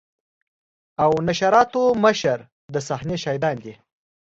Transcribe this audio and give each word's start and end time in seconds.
او 1.03 1.11
نشراتو 1.27 1.83
مشر 2.03 2.37
د 2.73 2.75
صحنې 2.87 3.17
شاهدان 3.23 3.55
دي. 3.63 3.73